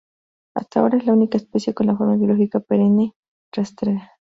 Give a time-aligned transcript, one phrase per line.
[0.55, 3.13] Hasta ahora es la única especie con la forma biológica perenne
[3.53, 4.13] rastrera.